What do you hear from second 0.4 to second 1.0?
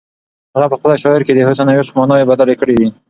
هغه په خپله